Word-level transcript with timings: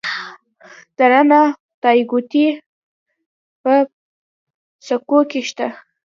د 0.97 0.99
ننه 1.11 1.39
خدایګوټې 1.53 2.47
په 3.61 3.73
سکو 4.87 5.19
کې 5.29 5.41
شته 5.49 5.67